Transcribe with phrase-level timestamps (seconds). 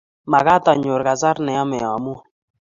[0.31, 2.21] Magat anyor kasar neyomey amuny